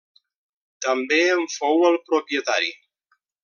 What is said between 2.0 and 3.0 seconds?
propietari.